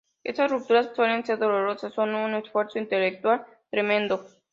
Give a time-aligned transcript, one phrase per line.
[0.23, 4.25] Esas rupturas suelen ser dolorosas, son un esfuerzo intelectual tremendo.